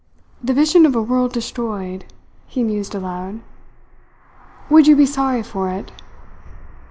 "The 0.43 0.55
vision 0.55 0.87
of 0.87 0.95
a 0.95 1.01
world 1.03 1.31
destroyed," 1.31 2.05
he 2.47 2.63
mused 2.63 2.95
aloud. 2.95 3.39
"Would 4.67 4.87
you 4.87 4.95
be 4.95 5.05
sorry 5.05 5.43
for 5.43 5.69
it?" 5.69 5.91